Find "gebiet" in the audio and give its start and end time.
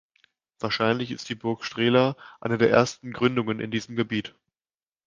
3.95-4.33